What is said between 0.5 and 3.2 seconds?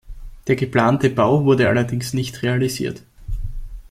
geplante Bau wurde allerdings nicht realisiert.